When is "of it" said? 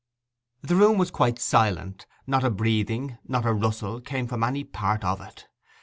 5.03-5.45